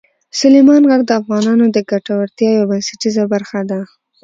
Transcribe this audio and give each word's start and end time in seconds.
سلیمان 0.39 0.81
غر 0.89 1.01
د 1.07 1.11
افغانانو 1.21 1.65
د 1.75 1.77
ګټورتیا 1.91 2.49
یوه 2.57 2.67
بنسټیزه 2.69 3.23
برخه 3.33 3.59
ده. 3.69 3.79